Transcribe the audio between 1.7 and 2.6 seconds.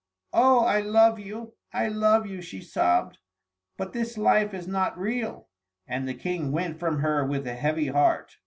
I love you," she